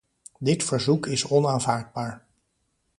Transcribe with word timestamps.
Dit 0.39 0.63
verzoek 0.63 1.07
is 1.07 1.25
onaanvaardbaar. 1.27 2.25